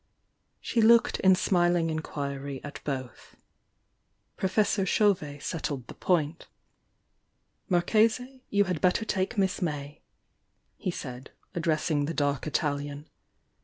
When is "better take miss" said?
8.81-9.61